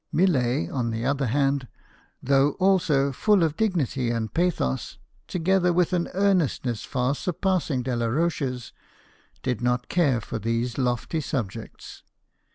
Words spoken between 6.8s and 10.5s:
far sur passing Delaroche's, did not care for